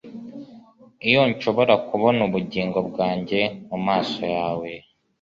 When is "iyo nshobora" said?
1.07-1.73